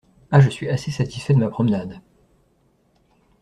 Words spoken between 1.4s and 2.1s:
promenade!